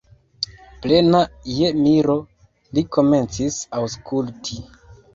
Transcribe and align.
Plena 0.85 1.19
je 1.59 1.69
miro, 1.83 2.17
li 2.79 2.87
komencis 2.99 3.63
aŭskulti. 3.85 4.63